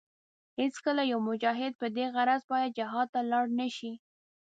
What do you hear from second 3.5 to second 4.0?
نشي.